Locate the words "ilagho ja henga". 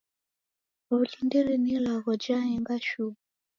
1.77-2.75